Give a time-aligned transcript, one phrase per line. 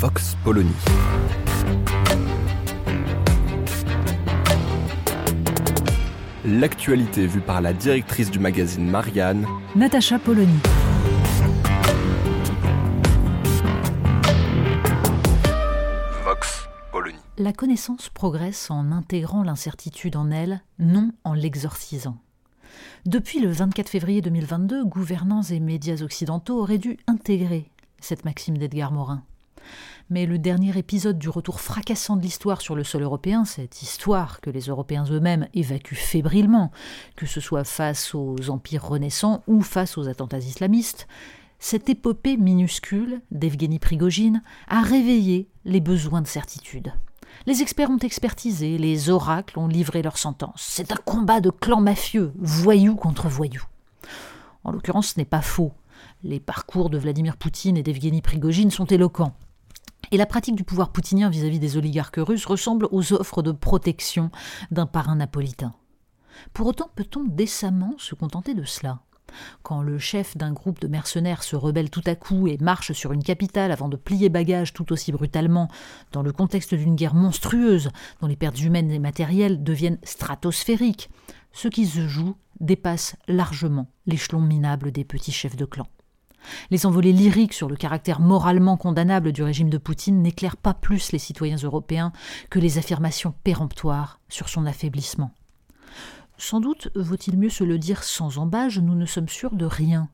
[0.00, 0.70] Vox Polony.
[6.44, 10.54] L'actualité vue par la directrice du magazine Marianne, Natacha Polony.
[16.22, 17.18] Vox Polony.
[17.36, 22.18] La connaissance progresse en intégrant l'incertitude en elle, non en l'exorcisant.
[23.04, 27.68] Depuis le 24 février 2022, gouvernants et médias occidentaux auraient dû intégrer
[27.98, 29.24] cette maxime d'Edgar Morin.
[30.10, 34.40] Mais le dernier épisode du retour fracassant de l'histoire sur le sol européen, cette histoire
[34.40, 36.70] que les Européens eux-mêmes évacuent fébrilement,
[37.16, 41.06] que ce soit face aux empires renaissants ou face aux attentats islamistes,
[41.58, 46.92] cette épopée minuscule d'Evgeny Prigogine a réveillé les besoins de certitude.
[47.46, 50.64] Les experts ont expertisé, les oracles ont livré leur sentence.
[50.66, 53.64] C'est un combat de clans mafieux, voyous contre voyous.
[54.64, 55.72] En l'occurrence, ce n'est pas faux.
[56.22, 59.34] Les parcours de Vladimir Poutine et d'Evgeny Prigogine sont éloquents.
[60.10, 64.30] Et la pratique du pouvoir poutinien vis-à-vis des oligarques russes ressemble aux offres de protection
[64.70, 65.74] d'un parrain napolitain.
[66.52, 69.00] Pour autant, peut-on décemment se contenter de cela?
[69.62, 73.12] Quand le chef d'un groupe de mercenaires se rebelle tout à coup et marche sur
[73.12, 75.68] une capitale avant de plier bagages tout aussi brutalement,
[76.12, 81.10] dans le contexte d'une guerre monstrueuse dont les pertes humaines et matérielles deviennent stratosphériques,
[81.52, 85.86] ce qui se joue dépasse largement l'échelon minable des petits chefs de clan.
[86.70, 91.12] Les envolées lyriques sur le caractère moralement condamnable du régime de Poutine n'éclairent pas plus
[91.12, 92.12] les citoyens européens
[92.50, 95.32] que les affirmations péremptoires sur son affaiblissement.
[96.36, 100.08] Sans doute vaut-il mieux se le dire sans embâge, nous ne sommes sûrs de rien.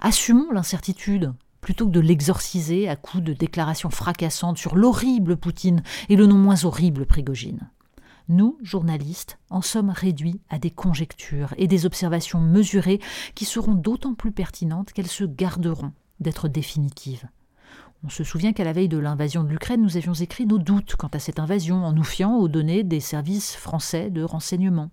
[0.00, 6.16] Assumons l'incertitude, plutôt que de l'exorciser à coups de déclarations fracassantes sur l'horrible Poutine et
[6.16, 7.70] le non moins horrible Prigogine.
[8.30, 13.00] Nous, journalistes, en sommes réduits à des conjectures et des observations mesurées
[13.34, 17.26] qui seront d'autant plus pertinentes qu'elles se garderont d'être définitives.
[18.04, 20.94] On se souvient qu'à la veille de l'invasion de l'Ukraine, nous avions écrit nos doutes
[20.94, 24.90] quant à cette invasion en nous fiant aux données des services français de renseignement.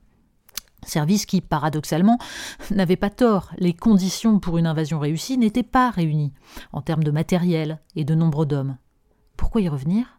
[0.88, 2.18] Services qui, paradoxalement,
[2.72, 3.52] n'avaient pas tort.
[3.60, 6.34] Les conditions pour une invasion réussie n'étaient pas réunies,
[6.74, 8.78] en termes de matériel et de nombre d'hommes.
[9.36, 10.17] Pourquoi y revenir?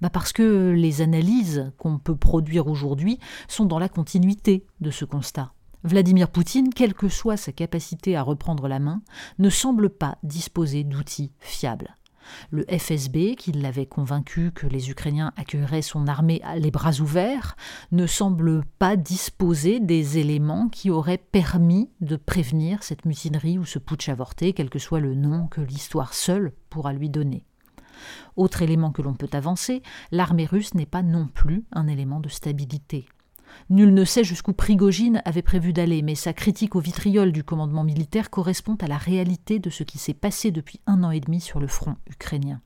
[0.00, 3.18] Bah parce que les analyses qu'on peut produire aujourd'hui
[3.48, 5.52] sont dans la continuité de ce constat.
[5.82, 9.02] Vladimir Poutine, quelle que soit sa capacité à reprendre la main,
[9.38, 11.96] ne semble pas disposer d'outils fiables.
[12.50, 17.56] Le FSB, qui l'avait convaincu que les Ukrainiens accueilleraient son armée les bras ouverts,
[17.92, 23.78] ne semble pas disposer des éléments qui auraient permis de prévenir cette mutinerie ou ce
[23.78, 27.46] putsch avorté, quel que soit le nom que l'histoire seule pourra lui donner.
[28.36, 32.28] Autre élément que l'on peut avancer, l'armée russe n'est pas non plus un élément de
[32.28, 33.06] stabilité.
[33.68, 37.84] Nul ne sait jusqu'où Prigogine avait prévu d'aller, mais sa critique au vitriol du commandement
[37.84, 41.40] militaire correspond à la réalité de ce qui s'est passé depuis un an et demi
[41.40, 42.60] sur le front ukrainien.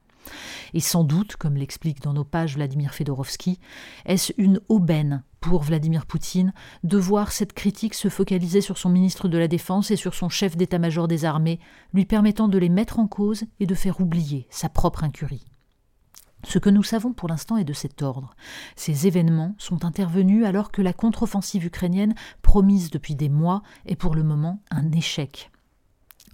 [0.72, 3.58] Et sans doute, comme l'explique dans nos pages Vladimir Fedorovski,
[4.06, 6.54] est-ce une aubaine pour Vladimir Poutine
[6.84, 10.28] de voir cette critique se focaliser sur son ministre de la Défense et sur son
[10.28, 11.60] chef d'état-major des armées,
[11.92, 15.44] lui permettant de les mettre en cause et de faire oublier sa propre incurie?
[16.46, 18.34] Ce que nous savons pour l'instant est de cet ordre.
[18.76, 24.14] Ces événements sont intervenus alors que la contre-offensive ukrainienne, promise depuis des mois, est pour
[24.14, 25.50] le moment un échec.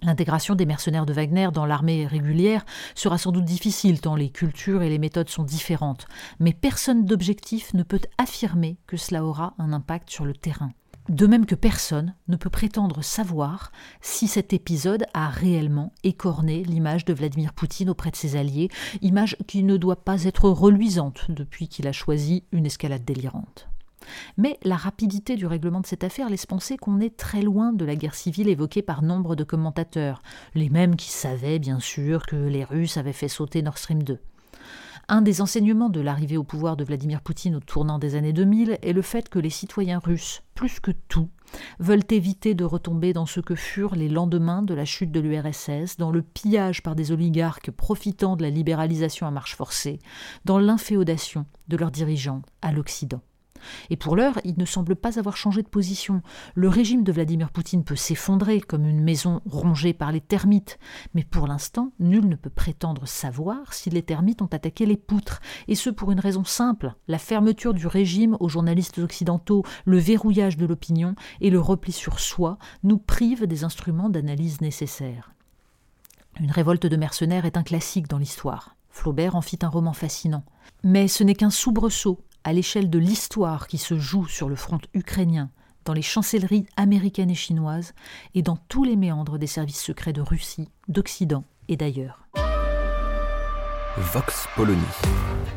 [0.03, 4.81] L'intégration des mercenaires de Wagner dans l'armée régulière sera sans doute difficile tant les cultures
[4.81, 6.07] et les méthodes sont différentes,
[6.39, 10.71] mais personne d'objectif ne peut affirmer que cela aura un impact sur le terrain.
[11.09, 17.05] De même que personne ne peut prétendre savoir si cet épisode a réellement écorné l'image
[17.05, 18.69] de Vladimir Poutine auprès de ses alliés,
[19.01, 23.67] image qui ne doit pas être reluisante depuis qu'il a choisi une escalade délirante.
[24.37, 27.85] Mais la rapidité du règlement de cette affaire laisse penser qu'on est très loin de
[27.85, 30.21] la guerre civile évoquée par nombre de commentateurs,
[30.55, 34.19] les mêmes qui savaient bien sûr que les Russes avaient fait sauter Nord Stream 2.
[35.07, 38.77] Un des enseignements de l'arrivée au pouvoir de Vladimir Poutine au tournant des années 2000
[38.81, 41.27] est le fait que les citoyens russes, plus que tout,
[41.79, 45.97] veulent éviter de retomber dans ce que furent les lendemains de la chute de l'URSS,
[45.97, 49.99] dans le pillage par des oligarques profitant de la libéralisation à marche forcée,
[50.45, 53.21] dans l'inféodation de leurs dirigeants à l'Occident.
[53.89, 56.21] Et pour l'heure, il ne semble pas avoir changé de position.
[56.55, 60.79] Le régime de Vladimir Poutine peut s'effondrer comme une maison rongée par les termites,
[61.13, 65.41] mais pour l'instant, nul ne peut prétendre savoir si les termites ont attaqué les poutres,
[65.67, 70.57] et ce pour une raison simple, la fermeture du régime aux journalistes occidentaux, le verrouillage
[70.57, 75.33] de l'opinion et le repli sur soi nous privent des instruments d'analyse nécessaires.
[76.39, 78.75] Une révolte de mercenaires est un classique dans l'histoire.
[78.89, 80.43] Flaubert en fit un roman fascinant.
[80.83, 84.79] Mais ce n'est qu'un soubresaut à l'échelle de l'histoire qui se joue sur le front
[84.93, 85.49] ukrainien,
[85.85, 87.93] dans les chancelleries américaines et chinoises,
[88.35, 92.27] et dans tous les méandres des services secrets de Russie, d'Occident et d'ailleurs.
[93.97, 94.79] Vox Polony.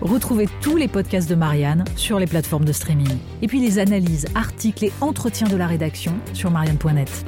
[0.00, 3.16] Retrouvez tous les podcasts de Marianne sur les plateformes de streaming.
[3.42, 7.24] Et puis les analyses, articles et entretiens de la rédaction sur marianne.net.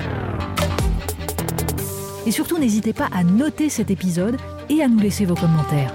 [2.27, 4.37] Et surtout, n'hésitez pas à noter cet épisode
[4.69, 5.95] et à nous laisser vos commentaires.